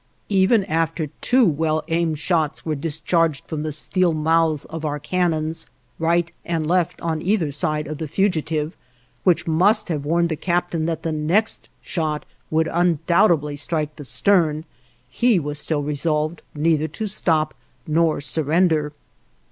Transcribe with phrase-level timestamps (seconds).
[0.29, 5.67] Even after two well aimed shots were discharged from the steel mouths of our cannons,
[5.99, 8.75] right and left on either side of the fugitive,
[9.23, 14.65] which must have warned the captain that the next shot would undoubtedly strike the stern,
[15.07, 17.53] he was still resolved neither to stop
[17.85, 18.93] nor surrender.